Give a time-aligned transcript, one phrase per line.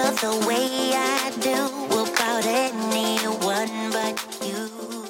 [0.00, 1.66] I the way I do
[2.02, 5.06] about anyone but you.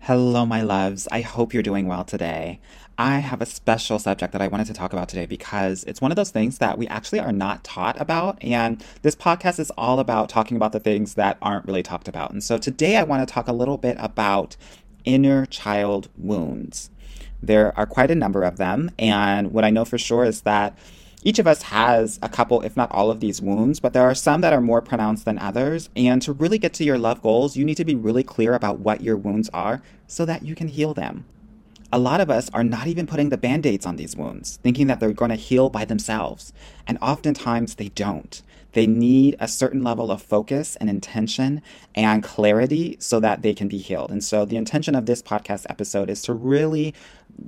[0.00, 1.08] Hello, my loves.
[1.10, 2.60] I hope you're doing well today.
[2.98, 6.12] I have a special subject that I wanted to talk about today because it's one
[6.12, 8.42] of those things that we actually are not taught about.
[8.44, 12.30] And this podcast is all about talking about the things that aren't really talked about.
[12.32, 14.56] And so today I want to talk a little bit about
[15.06, 16.90] inner child wounds.
[17.42, 18.90] There are quite a number of them.
[18.98, 20.76] And what I know for sure is that
[21.22, 24.14] each of us has a couple, if not all of these wounds, but there are
[24.14, 25.88] some that are more pronounced than others.
[25.94, 28.80] And to really get to your love goals, you need to be really clear about
[28.80, 31.24] what your wounds are so that you can heal them.
[31.92, 34.86] A lot of us are not even putting the band aids on these wounds, thinking
[34.86, 36.52] that they're going to heal by themselves.
[36.86, 38.42] And oftentimes they don't.
[38.72, 41.62] They need a certain level of focus and intention
[41.94, 44.10] and clarity so that they can be healed.
[44.10, 46.94] And so the intention of this podcast episode is to really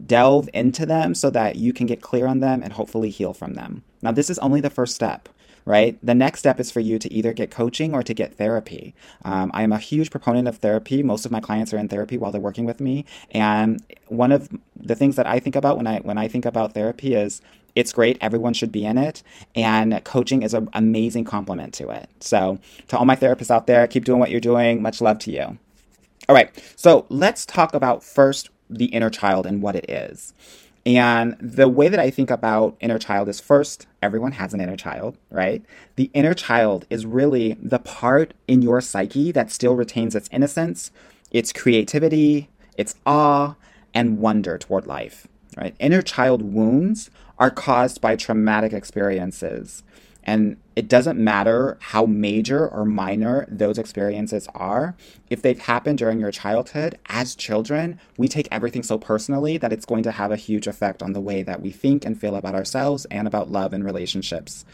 [0.07, 3.55] delve into them so that you can get clear on them and hopefully heal from
[3.55, 3.83] them.
[4.03, 5.29] Now, this is only the first step
[5.65, 5.99] right?
[6.03, 8.95] The next step is for you to either get coaching or to get therapy.
[9.25, 11.03] Um, I am a huge proponent of therapy.
[11.03, 14.49] Most of my clients are in therapy while they're working with me, and one of
[14.77, 17.41] the things that I think about when I when I think about therapy is
[17.75, 18.19] it's great.
[18.21, 19.23] Everyone should be in it,
[19.55, 22.09] and coaching is an amazing complement to it.
[22.21, 22.59] So,
[22.89, 24.83] to all my therapists out there, keep doing what you're doing.
[24.83, 25.59] Much love to you.
[26.29, 30.33] All right, so let's talk about first the inner child and what it is.
[30.87, 34.77] And the way that I think about inner child is first, everyone has an inner
[34.77, 35.63] child, right?
[35.97, 40.91] The inner child is really the part in your psyche that still retains its innocence,
[41.31, 43.55] its creativity, its awe,
[43.95, 45.27] and wonder toward life,
[45.57, 45.75] right?
[45.79, 49.83] Inner child wounds are caused by traumatic experiences.
[50.27, 54.97] And it doesn't matter how major or minor those experiences are.
[55.29, 59.85] If they've happened during your childhood, as children, we take everything so personally that it's
[59.85, 62.55] going to have a huge effect on the way that we think and feel about
[62.55, 64.65] ourselves and about love and relationships.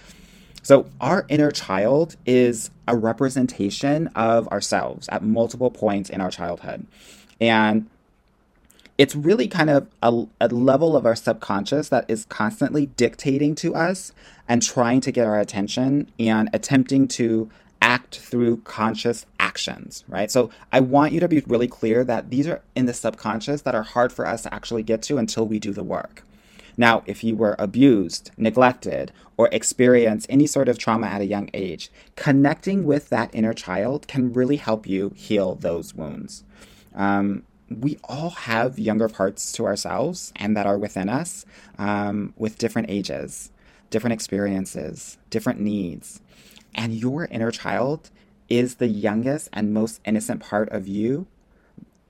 [0.62, 6.86] So, our inner child is a representation of ourselves at multiple points in our childhood.
[7.40, 7.88] And
[9.00, 13.74] it's really kind of a, a, level of our subconscious that is constantly dictating to
[13.74, 14.12] us
[14.46, 17.50] and trying to get our attention and attempting to
[17.80, 20.30] act through conscious actions, right?
[20.30, 23.74] So I want you to be really clear that these are in the subconscious that
[23.74, 26.22] are hard for us to actually get to until we do the work.
[26.76, 31.48] Now, if you were abused, neglected, or experienced any sort of trauma at a young
[31.54, 36.44] age, connecting with that inner child can really help you heal those wounds.
[36.94, 41.46] Um, we all have younger parts to ourselves and that are within us
[41.78, 43.52] um, with different ages,
[43.90, 46.20] different experiences, different needs.
[46.74, 48.10] And your inner child
[48.48, 51.26] is the youngest and most innocent part of you.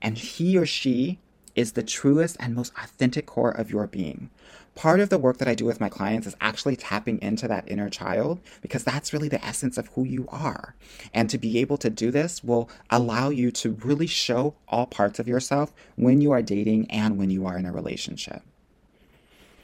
[0.01, 1.19] And he or she
[1.55, 4.31] is the truest and most authentic core of your being.
[4.73, 7.69] Part of the work that I do with my clients is actually tapping into that
[7.69, 10.75] inner child because that's really the essence of who you are.
[11.13, 15.19] And to be able to do this will allow you to really show all parts
[15.19, 18.43] of yourself when you are dating and when you are in a relationship.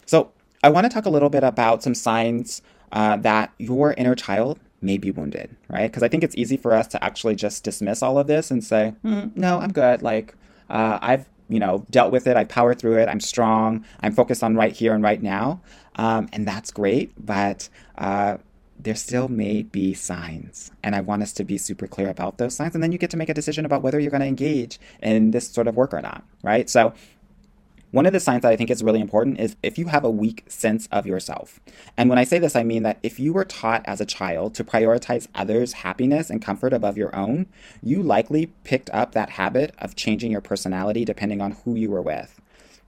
[0.05, 0.31] So,
[0.63, 4.59] I want to talk a little bit about some signs uh, that your inner child
[4.81, 5.89] may be wounded, right?
[5.89, 8.63] Because I think it's easy for us to actually just dismiss all of this and
[8.63, 10.01] say, hmm, no, I'm good.
[10.01, 10.35] Like,
[10.69, 12.37] uh, I've you know, dealt with it.
[12.37, 13.07] I powered through it.
[13.07, 13.85] I'm strong.
[14.01, 15.61] I'm focused on right here and right now.
[15.95, 17.13] Um, and that's great.
[17.23, 18.37] But uh,
[18.79, 20.71] there still may be signs.
[20.83, 22.75] And I want us to be super clear about those signs.
[22.75, 25.31] And then you get to make a decision about whether you're going to engage in
[25.31, 26.69] this sort of work or not, right?
[26.69, 26.93] So
[27.91, 30.09] one of the signs that I think is really important is if you have a
[30.09, 31.59] weak sense of yourself.
[31.95, 34.55] And when I say this, I mean that if you were taught as a child
[34.55, 37.47] to prioritize others' happiness and comfort above your own,
[37.81, 42.01] you likely picked up that habit of changing your personality depending on who you were
[42.01, 42.41] with.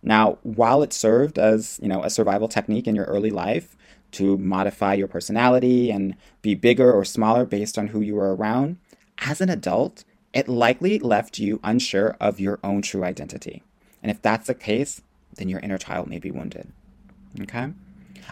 [0.04, 3.76] Now, while it served as, you know, a survival technique in your early life
[4.12, 8.78] to modify your personality and be bigger or smaller based on who you were around,
[9.20, 10.04] as an adult,
[10.34, 13.64] it likely left you unsure of your own true identity.
[14.02, 15.02] And if that's the case,
[15.36, 16.72] then your inner child may be wounded.
[17.42, 17.72] Okay?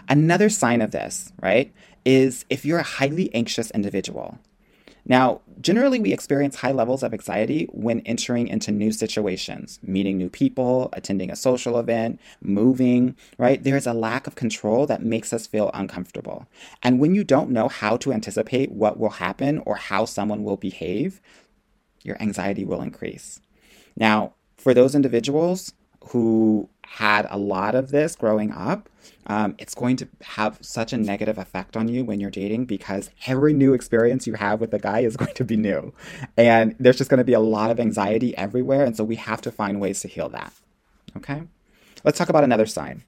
[0.08, 1.72] Another sign of this, right,
[2.04, 4.38] is if you're a highly anxious individual.
[5.08, 10.28] Now, generally, we experience high levels of anxiety when entering into new situations, meeting new
[10.28, 13.62] people, attending a social event, moving, right?
[13.62, 16.46] There's a lack of control that makes us feel uncomfortable.
[16.82, 20.58] And when you don't know how to anticipate what will happen or how someone will
[20.58, 21.22] behave,
[22.02, 23.40] your anxiety will increase.
[23.96, 25.72] Now, for those individuals
[26.10, 28.88] who had a lot of this growing up,
[29.26, 33.10] um, it's going to have such a negative effect on you when you're dating because
[33.26, 35.92] every new experience you have with a guy is going to be new.
[36.36, 38.84] And there's just going to be a lot of anxiety everywhere.
[38.84, 40.52] And so we have to find ways to heal that.
[41.16, 41.42] Okay?
[42.04, 43.04] Let's talk about another sign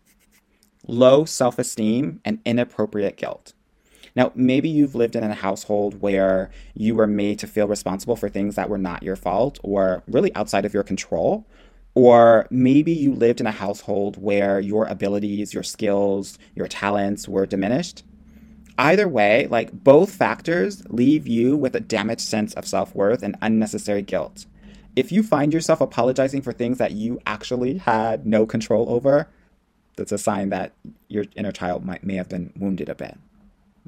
[0.87, 3.53] low self esteem and inappropriate guilt.
[4.17, 8.29] Now, maybe you've lived in a household where you were made to feel responsible for
[8.29, 11.47] things that were not your fault or really outside of your control.
[11.95, 17.47] Or maybe you lived in a household where your abilities, your skills, your talents were
[17.47, 18.05] diminished.
[18.79, 23.37] Either way, like both factors leave you with a damaged sense of self worth and
[23.43, 24.47] unnecessary guilt.
[24.97, 29.29] If you find yourself apologizing for things that you actually had no control over,
[29.97, 30.73] that's a sign that
[31.09, 33.19] your inner child might, may have been wounded a bit.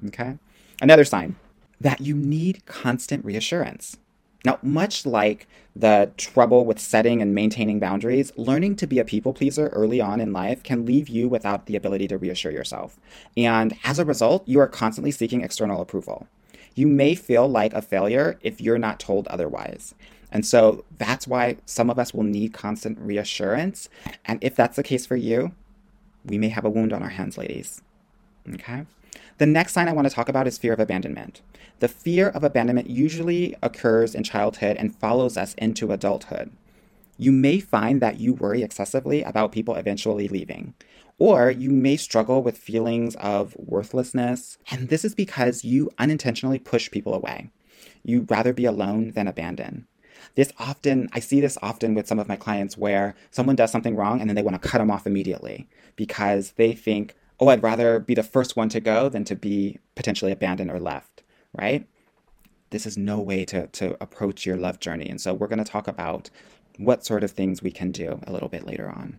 [0.08, 0.38] Okay?
[0.81, 1.37] Another sign
[1.81, 3.96] that you need constant reassurance.
[4.44, 9.32] Now, much like the trouble with setting and maintaining boundaries, learning to be a people
[9.32, 12.99] pleaser early on in life can leave you without the ability to reassure yourself.
[13.37, 16.26] And as a result, you are constantly seeking external approval.
[16.75, 19.94] You may feel like a failure if you're not told otherwise.
[20.32, 23.88] And so that's why some of us will need constant reassurance.
[24.25, 25.52] And if that's the case for you,
[26.25, 27.82] we may have a wound on our hands, ladies.
[28.55, 28.87] Okay?
[29.43, 31.41] The next sign I want to talk about is fear of abandonment.
[31.81, 36.53] The fear of abandonment usually occurs in childhood and follows us into adulthood.
[37.19, 40.75] You may find that you worry excessively about people eventually leaving,
[41.19, 46.89] or you may struggle with feelings of worthlessness, and this is because you unintentionally push
[46.89, 47.50] people away.
[48.05, 49.87] You'd rather be alone than abandoned.
[50.37, 53.97] This often, I see this often with some of my clients where someone does something
[53.97, 57.62] wrong and then they want to cut them off immediately because they think, oh, I'd
[57.62, 61.89] rather be the first one to go than to be potentially abandoned or left, right?
[62.71, 65.09] This is no way to, to approach your love journey.
[65.09, 66.31] And so we're going to talk about
[66.79, 69.19] what sort of things we can do a little bit later on.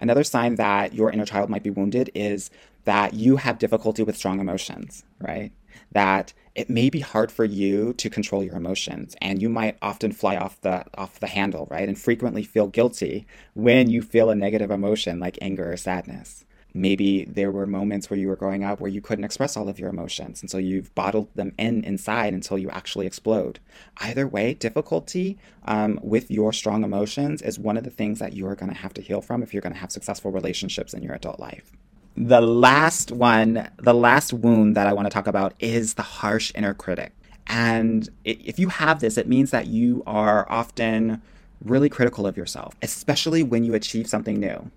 [0.00, 2.50] Another sign that your inner child might be wounded is
[2.84, 5.52] that you have difficulty with strong emotions, right?
[5.92, 10.12] That it may be hard for you to control your emotions and you might often
[10.12, 11.86] fly off the off the handle, right?
[11.86, 16.46] And frequently feel guilty when you feel a negative emotion like anger or sadness.
[16.72, 19.78] Maybe there were moments where you were growing up where you couldn't express all of
[19.78, 23.58] your emotions, and so you've bottled them in inside until you actually explode.
[23.98, 28.46] Either way, difficulty um, with your strong emotions is one of the things that you
[28.46, 31.02] are going to have to heal from if you're going to have successful relationships in
[31.02, 31.72] your adult life.
[32.16, 36.52] The last one, the last wound that I want to talk about is the harsh
[36.54, 37.12] inner critic.
[37.46, 41.20] And if you have this, it means that you are often
[41.64, 44.70] really critical of yourself, especially when you achieve something new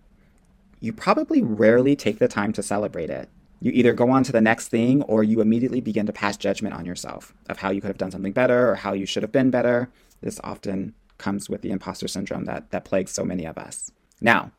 [0.83, 3.29] you probably rarely take the time to celebrate it.
[3.61, 6.75] You either go on to the next thing or you immediately begin to pass judgment
[6.75, 9.31] on yourself of how you could have done something better or how you should have
[9.31, 9.89] been better.
[10.19, 13.93] This often comes with the imposter syndrome that, that plagues so many of us.
[14.19, 14.51] Now,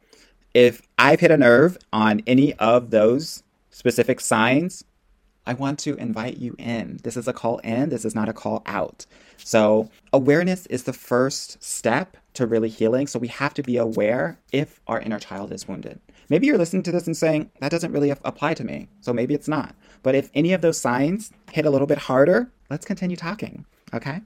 [0.55, 4.83] if I've hit a nerve on any of those specific signs,
[5.47, 7.01] I want to invite you in.
[7.03, 9.07] This is a call in, this is not a call out.
[9.37, 13.07] So, awareness is the first step to really healing.
[13.07, 16.01] So, we have to be aware if our inner child is wounded.
[16.29, 18.89] Maybe you're listening to this and saying, that doesn't really apply to me.
[19.01, 19.75] So maybe it's not.
[20.03, 23.67] But if any of those signs hit a little bit harder, let's continue talking.
[23.93, 24.21] Okay?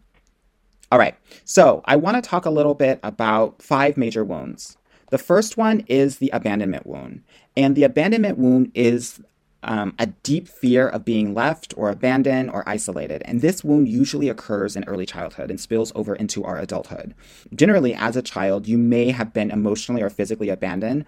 [0.90, 1.16] All right.
[1.44, 4.76] So I want to talk a little bit about five major wounds.
[5.10, 7.22] The first one is the abandonment wound.
[7.56, 9.20] And the abandonment wound is
[9.62, 13.22] um, a deep fear of being left or abandoned or isolated.
[13.24, 17.14] And this wound usually occurs in early childhood and spills over into our adulthood.
[17.54, 21.04] Generally, as a child, you may have been emotionally or physically abandoned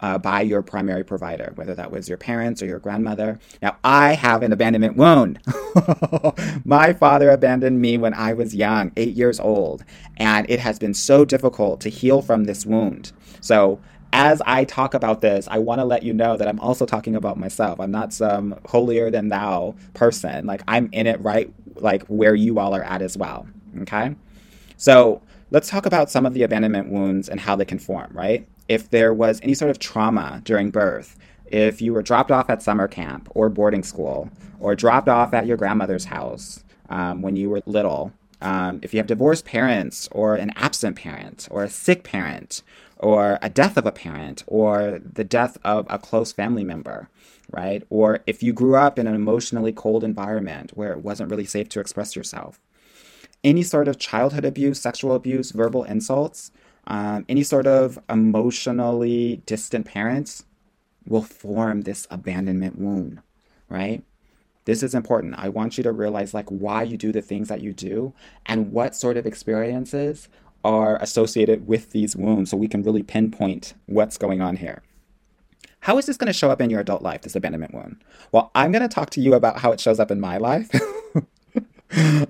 [0.00, 3.38] uh, by your primary provider, whether that was your parents or your grandmother.
[3.62, 5.40] Now, I have an abandonment wound.
[6.64, 9.82] My father abandoned me when I was young, eight years old,
[10.18, 13.12] and it has been so difficult to heal from this wound.
[13.40, 13.80] So,
[14.14, 17.16] as I talk about this, I want to let you know that I'm also talking
[17.16, 17.80] about myself.
[17.80, 20.46] I'm not some holier than thou person.
[20.46, 23.46] Like, I'm in it right, like where you all are at as well.
[23.82, 24.14] Okay?
[24.76, 28.46] So, let's talk about some of the abandonment wounds and how they can form, right?
[28.68, 32.62] if there was any sort of trauma during birth, if you were dropped off at
[32.62, 34.30] summer camp or boarding school,
[34.60, 38.98] or dropped off at your grandmother's house um, when you were little, um, if you
[38.98, 42.62] have divorced parents, or an absent parent, or a sick parent,
[43.04, 46.98] or a death of a parent, or the death of a close family member,
[47.60, 47.82] right?
[47.90, 51.68] Or if you grew up in an emotionally cold environment where it wasn't really safe
[51.70, 52.52] to express yourself.
[53.42, 56.50] any sort of childhood abuse, sexual abuse, verbal insults,
[56.86, 60.44] um, any sort of emotionally distant parents
[61.06, 63.20] will form this abandonment wound,
[63.68, 64.02] right?
[64.64, 65.34] This is important.
[65.38, 68.14] I want you to realize like why you do the things that you do
[68.46, 70.28] and what sort of experiences
[70.64, 74.82] are associated with these wounds so we can really pinpoint what's going on here.
[75.80, 78.02] How is this going to show up in your adult life, this abandonment wound?
[78.32, 80.70] Well, I'm going to talk to you about how it shows up in my life.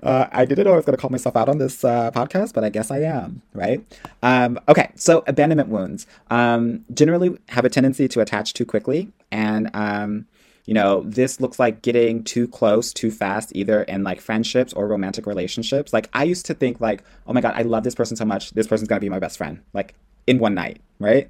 [0.03, 2.53] uh, I didn't know I was going to call myself out on this uh, podcast,
[2.53, 3.81] but I guess I am, right?
[4.21, 9.13] Um, okay, so abandonment wounds um, generally have a tendency to attach too quickly.
[9.31, 10.27] And um,
[10.65, 14.87] you know, this looks like getting too close too fast, either in like friendships or
[14.87, 15.93] romantic relationships.
[15.93, 18.51] Like I used to think like, oh my God, I love this person so much.
[18.51, 19.61] This person's gonna be my best friend.
[19.73, 19.93] Like
[20.27, 21.29] in one night, right?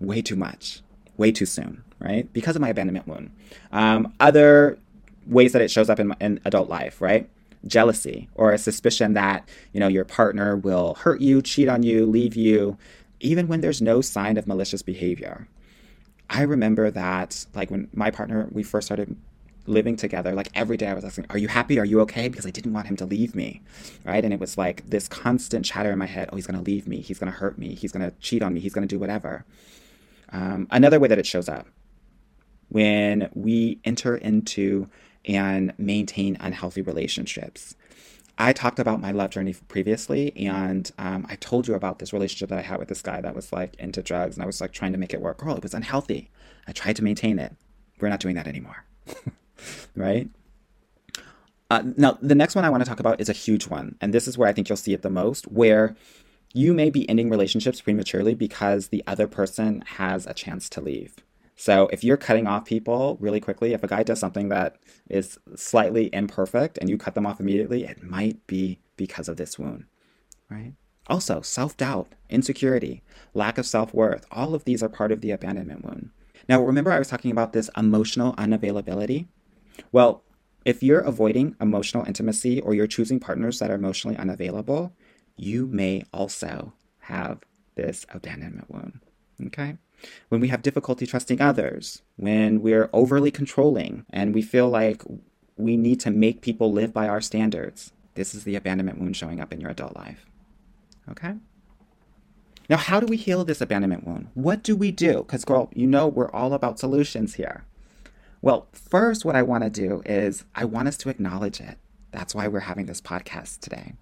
[0.00, 0.80] Way too much,
[1.18, 2.30] way too soon, right?
[2.32, 3.30] Because of my abandonment wound.
[3.70, 4.78] Um, other
[5.26, 7.28] ways that it shows up in, in adult life, right?
[7.66, 12.06] Jealousy or a suspicion that, you know, your partner will hurt you, cheat on you,
[12.06, 12.78] leave you,
[13.20, 15.46] even when there's no sign of malicious behavior,
[16.30, 19.16] I remember that, like, when my partner, we first started
[19.66, 21.78] living together, like every day I was asking, Are you happy?
[21.78, 22.28] Are you okay?
[22.28, 23.62] Because I didn't want him to leave me.
[24.04, 24.24] Right.
[24.24, 26.86] And it was like this constant chatter in my head Oh, he's going to leave
[26.88, 27.00] me.
[27.00, 27.74] He's going to hurt me.
[27.74, 28.60] He's going to cheat on me.
[28.60, 29.44] He's going to do whatever.
[30.32, 31.66] Um, another way that it shows up
[32.68, 34.88] when we enter into
[35.24, 37.74] and maintain unhealthy relationships.
[38.40, 42.48] I talked about my love journey previously, and um, I told you about this relationship
[42.48, 44.72] that I had with this guy that was like into drugs, and I was like
[44.72, 45.36] trying to make it work.
[45.36, 46.30] Girl, it was unhealthy.
[46.66, 47.54] I tried to maintain it.
[48.00, 48.86] We're not doing that anymore,
[49.94, 50.30] right?
[51.70, 54.14] Uh, now, the next one I want to talk about is a huge one, and
[54.14, 55.94] this is where I think you'll see it the most, where
[56.54, 61.16] you may be ending relationships prematurely because the other person has a chance to leave.
[61.60, 64.78] So if you're cutting off people really quickly, if a guy does something that
[65.10, 69.58] is slightly imperfect and you cut them off immediately, it might be because of this
[69.58, 69.84] wound,
[70.48, 70.72] right?
[71.06, 73.02] Also, self doubt, insecurity,
[73.34, 76.08] lack of self worth, all of these are part of the abandonment wound.
[76.48, 79.26] Now, remember I was talking about this emotional unavailability?
[79.92, 80.22] Well,
[80.64, 84.94] if you're avoiding emotional intimacy or you're choosing partners that are emotionally unavailable,
[85.36, 87.40] you may also have
[87.74, 89.00] this abandonment wound.
[89.48, 89.76] Okay?
[90.28, 95.02] When we have difficulty trusting others, when we're overly controlling and we feel like
[95.56, 97.92] we need to make people live by our standards.
[98.14, 100.26] This is the abandonment wound showing up in your adult life.
[101.10, 101.34] Okay?
[102.68, 104.28] Now, how do we heal this abandonment wound?
[104.34, 105.18] What do we do?
[105.18, 107.64] Because, girl, you know we're all about solutions here.
[108.42, 111.78] Well, first, what I want to do is I want us to acknowledge it.
[112.12, 113.94] That's why we're having this podcast today.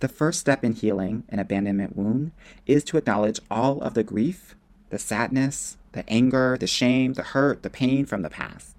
[0.00, 2.32] The first step in healing an abandonment wound
[2.66, 4.56] is to acknowledge all of the grief
[4.92, 8.76] the sadness, the anger, the shame, the hurt, the pain from the past.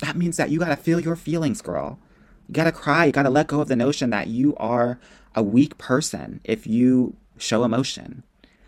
[0.00, 1.98] That means that you gotta feel your feelings, girl.
[2.46, 3.06] You gotta cry.
[3.06, 4.98] You gotta let go of the notion that you are
[5.34, 8.22] a weak person if you show emotion.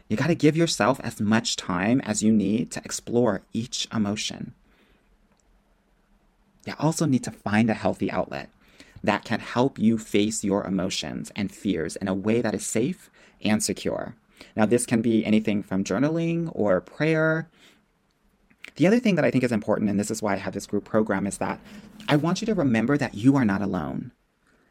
[0.09, 4.55] You gotta give yourself as much time as you need to explore each emotion.
[6.65, 8.49] You also need to find a healthy outlet
[9.05, 13.11] that can help you face your emotions and fears in a way that is safe
[13.45, 14.15] and secure.
[14.55, 17.49] Now, this can be anything from journaling or prayer.
[18.77, 20.67] The other thing that I think is important, and this is why I have this
[20.67, 21.61] group program, is that
[22.09, 24.13] I want you to remember that you are not alone.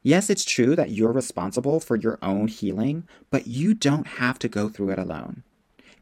[0.04, 4.48] Yes, it's true that you're responsible for your own healing, but you don't have to
[4.48, 5.44] go through it alone.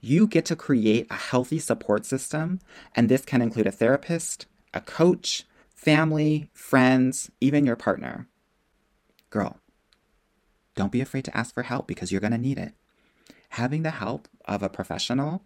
[0.01, 2.60] You get to create a healthy support system,
[2.93, 8.27] and this can include a therapist, a coach, family, friends, even your partner.
[9.29, 9.60] Girl,
[10.75, 12.74] don't be afraid to ask for help because you're going to need it
[13.53, 15.43] having the help of a professional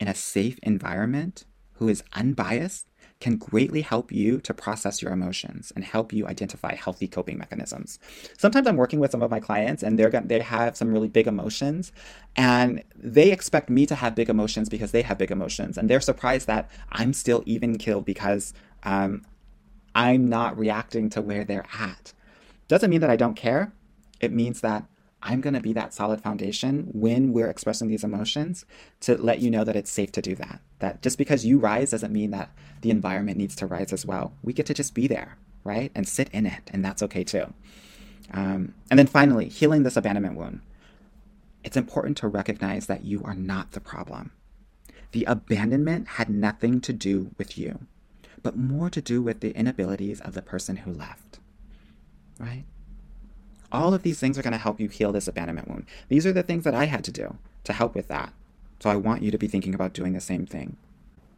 [0.00, 1.44] in a safe environment
[1.74, 2.86] who is unbiased
[3.20, 8.00] can greatly help you to process your emotions and help you identify healthy coping mechanisms.
[8.36, 11.28] Sometimes I'm working with some of my clients and they're they have some really big
[11.28, 11.92] emotions
[12.34, 16.00] and they expect me to have big emotions because they have big emotions and they're
[16.00, 19.22] surprised that I'm still even killed because um,
[19.94, 22.12] I'm not reacting to where they're at.
[22.66, 23.72] Doesn't mean that I don't care.
[24.20, 24.84] It means that
[25.22, 28.64] I'm going to be that solid foundation when we're expressing these emotions
[29.00, 30.60] to let you know that it's safe to do that.
[30.78, 32.50] That just because you rise doesn't mean that
[32.80, 34.32] the environment needs to rise as well.
[34.42, 35.92] We get to just be there, right?
[35.94, 37.52] And sit in it, and that's okay too.
[38.32, 40.60] Um, and then finally, healing this abandonment wound.
[41.62, 44.32] It's important to recognize that you are not the problem.
[45.12, 47.86] The abandonment had nothing to do with you,
[48.42, 51.40] but more to do with the inabilities of the person who left,
[52.38, 52.64] right?
[53.72, 55.86] All of these things are going to help you heal this abandonment wound.
[56.08, 58.32] These are the things that I had to do to help with that.
[58.80, 60.76] So I want you to be thinking about doing the same thing.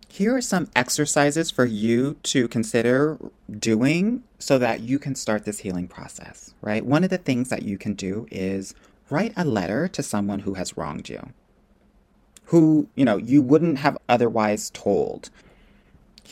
[0.09, 3.19] Here are some exercises for you to consider
[3.51, 6.85] doing so that you can start this healing process, right?
[6.85, 8.75] One of the things that you can do is
[9.09, 11.31] write a letter to someone who has wronged you,
[12.47, 15.31] who, you know, you wouldn't have otherwise told.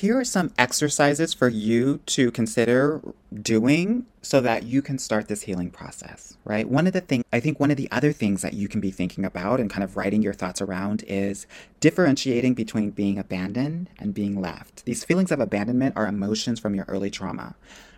[0.01, 3.03] Here are some exercises for you to consider
[3.35, 6.67] doing so that you can start this healing process, right?
[6.67, 8.91] One of the things, I think one of the other things that you can be
[8.91, 11.47] thinking about and kind of writing your thoughts around is
[11.81, 14.87] differentiating between being abandoned and being left.
[14.87, 17.55] These feelings of abandonment are emotions from your early trauma.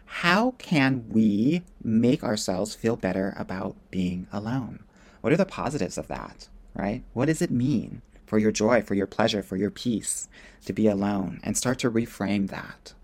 [0.06, 4.82] How can we make ourselves feel better about being alone?
[5.20, 7.04] What are the positives of that, right?
[7.12, 8.02] What does it mean?
[8.32, 10.26] For your joy, for your pleasure, for your peace
[10.64, 12.94] to be alone and start to reframe that.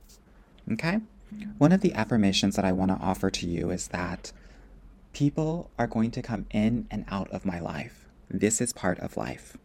[0.73, 1.01] Okay?
[1.59, 4.33] One of the affirmations that I want to offer to you is that
[5.13, 8.07] people are going to come in and out of my life.
[8.31, 9.59] This is part of life.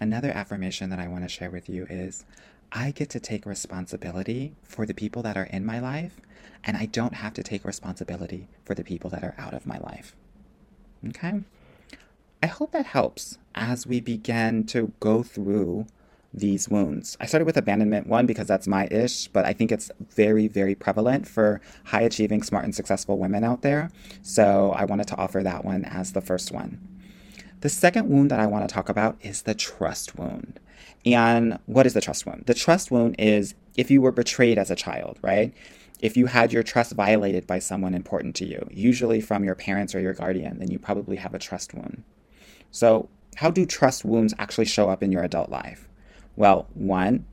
[0.00, 2.24] Another affirmation that I want to share with you is
[2.72, 6.22] I get to take responsibility for the people that are in my life,
[6.64, 9.76] and I don't have to take responsibility for the people that are out of my
[9.76, 10.16] life.
[11.06, 11.42] Okay?
[12.44, 15.86] I hope that helps as we begin to go through
[16.34, 17.16] these wounds.
[17.18, 20.74] I started with abandonment one because that's my ish, but I think it's very, very
[20.74, 23.90] prevalent for high achieving, smart, and successful women out there.
[24.20, 26.86] So I wanted to offer that one as the first one.
[27.62, 30.60] The second wound that I want to talk about is the trust wound.
[31.06, 32.44] And what is the trust wound?
[32.44, 35.54] The trust wound is if you were betrayed as a child, right?
[35.98, 39.94] If you had your trust violated by someone important to you, usually from your parents
[39.94, 42.04] or your guardian, then you probably have a trust wound.
[42.74, 45.88] So, how do trust wounds actually show up in your adult life?
[46.34, 47.24] Well, one,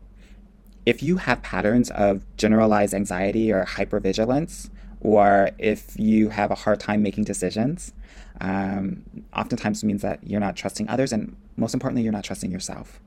[0.86, 4.70] if you have patterns of generalized anxiety or hypervigilance,
[5.00, 7.92] or if you have a hard time making decisions,
[8.40, 9.02] um,
[9.36, 13.00] oftentimes means that you're not trusting others, and most importantly, you're not trusting yourself.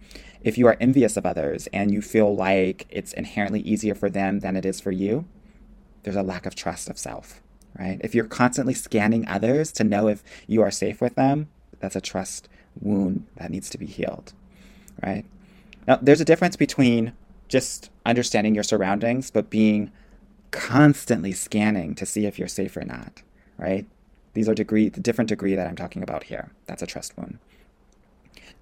[0.43, 4.41] If you are envious of others and you feel like it's inherently easier for them
[4.41, 5.25] than it is for you,
[6.03, 7.41] there's a lack of trust of self,
[7.79, 8.01] right?
[8.03, 11.49] If you're constantly scanning others to know if you are safe with them,
[11.85, 12.49] that's a trust
[12.81, 14.33] wound that needs to be healed,
[15.03, 15.27] right?
[15.87, 17.13] Now, there's a difference between
[17.47, 19.93] just understanding your surroundings, but being
[20.51, 23.23] constantly scanning to see if you're safe or not,
[23.59, 23.85] right?
[24.33, 26.53] These are degree, the different degree that I'm talking about here.
[26.65, 27.39] That's a trust wound.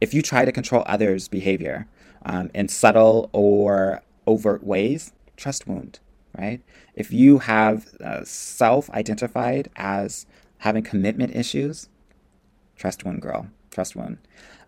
[0.01, 1.87] If you try to control others' behavior
[2.27, 6.01] um, in subtle or overt ways, trust wound,
[6.37, 6.61] right?
[6.97, 10.27] If you have uh, self identified as
[10.59, 11.89] having commitment issues,
[12.83, 13.47] Trust one, girl.
[13.71, 14.19] Trust one.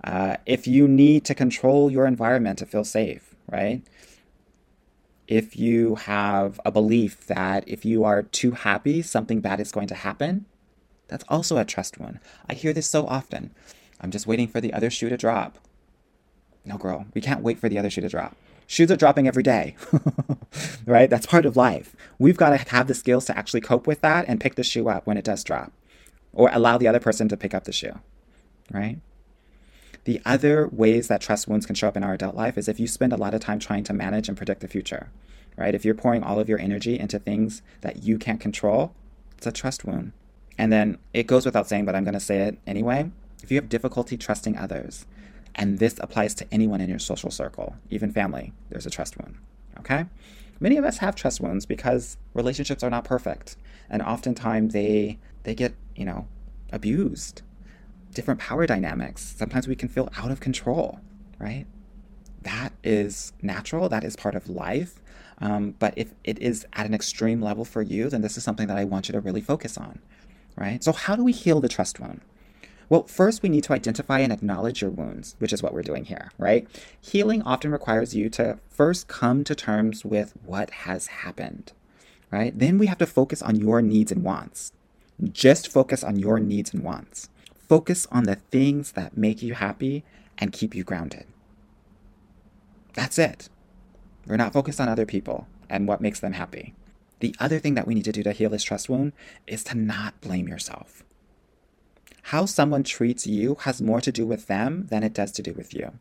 [0.05, 3.83] Uh, if you need to control your environment to feel safe, right?
[5.27, 9.88] If you have a belief that if you are too happy, something bad is going
[9.88, 10.46] to happen,
[11.09, 12.20] that's also a trust one.
[12.48, 13.53] I hear this so often.
[14.00, 15.59] I'm just waiting for the other shoe to drop.
[16.64, 18.37] No, girl, we can't wait for the other shoe to drop.
[18.68, 19.74] Shoes are dropping every day,
[20.87, 21.11] right?
[21.11, 21.96] That's part of life.
[22.20, 24.88] We've got to have the skills to actually cope with that and pick the shoe
[24.88, 25.72] up when it does drop
[26.35, 27.99] or allow the other person to pick up the shoe,
[28.70, 28.99] right?
[30.05, 32.79] The other ways that trust wounds can show up in our adult life is if
[32.79, 35.09] you spend a lot of time trying to manage and predict the future,
[35.57, 35.75] right?
[35.75, 38.94] If you're pouring all of your energy into things that you can't control,
[39.37, 40.12] it's a trust wound.
[40.59, 43.11] And then it goes without saying, but I'm going to say it anyway.
[43.42, 45.07] If you have difficulty trusting others,
[45.55, 49.37] and this applies to anyone in your social circle, even family, there's a trust wound.
[49.79, 50.07] Okay?
[50.61, 53.57] Many of us have trust wounds because relationships are not perfect.
[53.90, 56.26] And oftentimes they they get, you know,
[56.72, 57.42] abused.
[58.12, 59.35] Different power dynamics.
[59.37, 61.00] Sometimes we can feel out of control,
[61.38, 61.66] right?
[62.42, 63.88] That is natural.
[63.88, 65.00] That is part of life.
[65.38, 68.68] Um, but if it is at an extreme level for you, then this is something
[68.68, 69.98] that I want you to really focus on,
[70.57, 70.83] right?
[70.85, 72.20] So, how do we heal the trust wound?
[72.88, 76.04] Well, first, we need to identify and acknowledge your wounds, which is what we're doing
[76.04, 76.68] here, right?
[77.00, 81.72] Healing often requires you to first come to terms with what has happened,
[82.30, 82.57] right?
[82.57, 84.72] Then we have to focus on your needs and wants.
[85.22, 87.29] Just focus on your needs and wants.
[87.68, 90.05] Focus on the things that make you happy
[90.38, 91.27] and keep you grounded.
[92.94, 93.48] That's it.
[94.27, 96.74] We're not focused on other people and what makes them happy.
[97.20, 99.12] The other thing that we need to do to heal this trust wound
[99.46, 101.05] is to not blame yourself.
[102.29, 105.53] How someone treats you has more to do with them than it does to do
[105.53, 105.92] with you.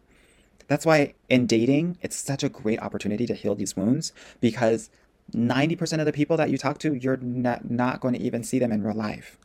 [0.67, 4.89] That's why in dating, it's such a great opportunity to heal these wounds because
[5.33, 8.59] 90% of the people that you talk to, you're not, not going to even see
[8.59, 9.37] them in real life,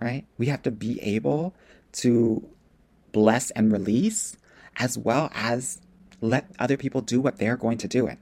[0.00, 0.24] right?
[0.38, 1.54] We have to be able
[1.92, 2.48] to
[3.12, 4.36] bless and release
[4.76, 5.80] as well as
[6.20, 8.18] let other people do what they're going to do it.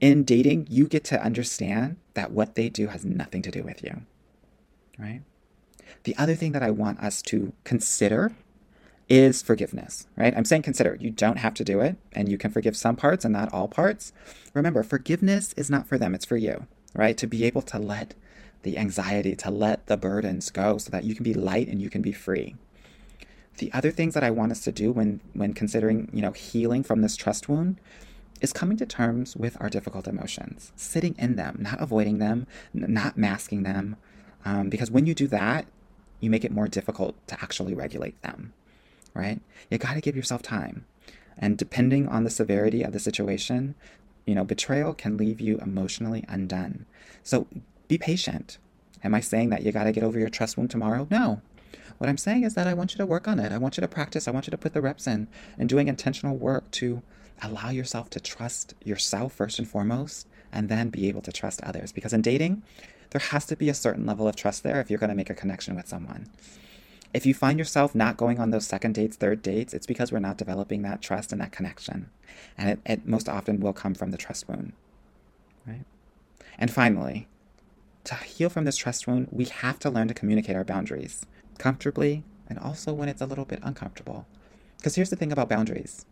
[0.00, 3.84] In dating, you get to understand that what they do has nothing to do with
[3.84, 4.02] you,
[4.98, 5.22] right?
[6.04, 8.32] The other thing that I want us to consider
[9.08, 10.34] is forgiveness, right?
[10.36, 10.96] I'm saying consider.
[11.00, 13.68] You don't have to do it, and you can forgive some parts and not all
[13.68, 14.12] parts.
[14.54, 17.16] Remember, forgiveness is not for them, it's for you, right?
[17.18, 18.14] To be able to let
[18.62, 21.90] the anxiety, to let the burdens go so that you can be light and you
[21.90, 22.54] can be free.
[23.58, 26.82] The other things that I want us to do when when considering, you know, healing
[26.82, 27.78] from this trust wound
[28.40, 33.16] is coming to terms with our difficult emotions, sitting in them, not avoiding them, not
[33.16, 33.96] masking them.
[34.44, 35.66] Um, because when you do that,
[36.18, 38.52] you make it more difficult to actually regulate them,
[39.14, 39.40] right?
[39.70, 40.84] You got to give yourself time.
[41.38, 43.74] And depending on the severity of the situation,
[44.26, 46.86] you know, betrayal can leave you emotionally undone.
[47.22, 47.46] So
[47.88, 48.58] be patient.
[49.02, 51.06] Am I saying that you got to get over your trust wound tomorrow?
[51.10, 51.40] No.
[51.98, 53.52] What I'm saying is that I want you to work on it.
[53.52, 54.28] I want you to practice.
[54.28, 57.02] I want you to put the reps in and doing intentional work to
[57.42, 61.92] allow yourself to trust yourself first and foremost, and then be able to trust others.
[61.92, 62.62] Because in dating,
[63.10, 65.30] there has to be a certain level of trust there if you're going to make
[65.30, 66.28] a connection with someone.
[67.14, 70.18] If you find yourself not going on those second dates, third dates, it's because we're
[70.18, 72.10] not developing that trust and that connection.
[72.56, 74.72] And it, it most often will come from the trust wound.
[75.66, 75.84] Right?
[76.58, 77.28] And finally,
[78.04, 81.26] to heal from this trust wound, we have to learn to communicate our boundaries
[81.58, 84.26] comfortably and also when it's a little bit uncomfortable.
[84.78, 86.06] Because here's the thing about boundaries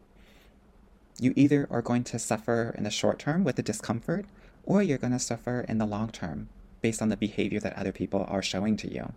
[1.18, 4.24] you either are going to suffer in the short term with the discomfort,
[4.64, 6.48] or you're going to suffer in the long term
[6.80, 9.12] based on the behavior that other people are showing to you.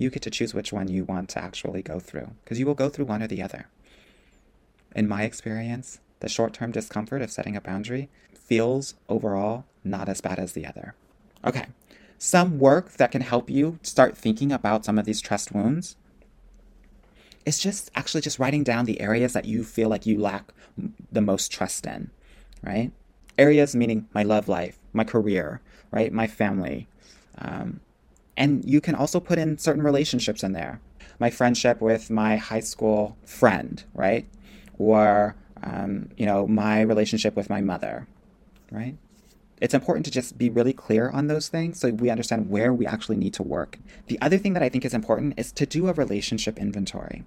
[0.00, 2.74] You get to choose which one you want to actually go through, because you will
[2.74, 3.68] go through one or the other.
[4.96, 10.22] In my experience, the short term discomfort of setting a boundary feels overall not as
[10.22, 10.94] bad as the other.
[11.44, 11.66] Okay,
[12.16, 15.96] some work that can help you start thinking about some of these trust wounds
[17.44, 20.50] is just actually just writing down the areas that you feel like you lack
[21.12, 22.10] the most trust in,
[22.62, 22.90] right?
[23.36, 25.60] Areas meaning my love life, my career,
[25.90, 26.10] right?
[26.10, 26.88] My family.
[27.36, 27.80] Um,
[28.40, 30.80] and you can also put in certain relationships in there.
[31.18, 34.26] My friendship with my high school friend, right?
[34.78, 38.08] Or, um, you know, my relationship with my mother,
[38.72, 38.96] right?
[39.60, 42.86] It's important to just be really clear on those things so we understand where we
[42.86, 43.78] actually need to work.
[44.06, 47.24] The other thing that I think is important is to do a relationship inventory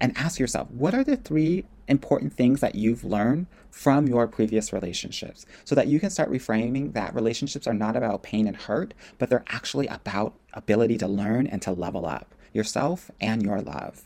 [0.00, 4.72] and ask yourself what are the three important things that you've learned from your previous
[4.72, 8.94] relationships so that you can start reframing that relationships are not about pain and hurt,
[9.18, 14.04] but they're actually about ability to learn and to level up yourself and your love.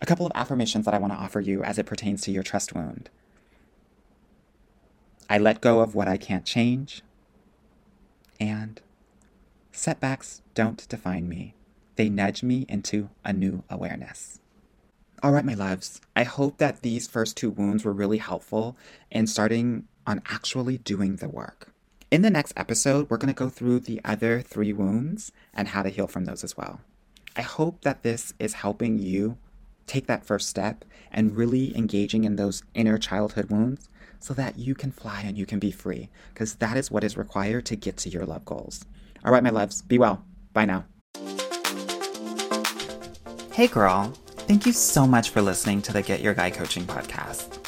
[0.00, 2.42] A couple of affirmations that I want to offer you as it pertains to your
[2.42, 3.08] trust wound.
[5.30, 7.02] I let go of what I can't change.
[8.40, 8.80] And
[9.70, 11.54] setbacks don't define me,
[11.94, 14.41] they nudge me into a new awareness.
[15.24, 18.76] All right, my loves, I hope that these first two wounds were really helpful
[19.08, 21.72] in starting on actually doing the work.
[22.10, 25.84] In the next episode, we're going to go through the other three wounds and how
[25.84, 26.80] to heal from those as well.
[27.36, 29.38] I hope that this is helping you
[29.86, 34.74] take that first step and really engaging in those inner childhood wounds so that you
[34.74, 37.96] can fly and you can be free, because that is what is required to get
[37.98, 38.86] to your love goals.
[39.24, 40.24] All right, my loves, be well.
[40.52, 40.84] Bye now.
[43.52, 44.14] Hey, girl.
[44.46, 47.58] Thank you so much for listening to the Get Your Guy Coaching podcast.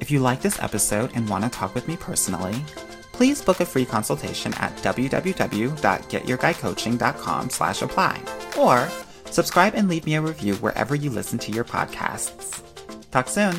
[0.00, 2.54] If you like this episode and want to talk with me personally,
[3.12, 8.20] please book a free consultation at www.getyourguycoaching.com slash apply
[8.58, 8.88] or
[9.26, 12.62] subscribe and leave me a review wherever you listen to your podcasts.
[13.10, 13.54] Talk soon.